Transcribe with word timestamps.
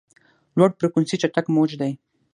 لوړ 0.57 0.69
فریکونسي 0.77 1.15
چټک 1.21 1.45
موج 1.55 1.71
دی. 1.81 1.91